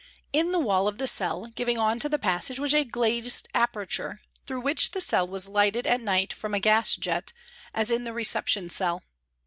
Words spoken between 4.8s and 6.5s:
the cell was lighted at night